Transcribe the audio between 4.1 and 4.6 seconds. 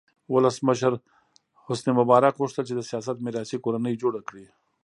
کړي.